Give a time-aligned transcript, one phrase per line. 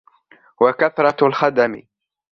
[0.61, 1.83] وَكَثْرَةُ الْخَدَمِ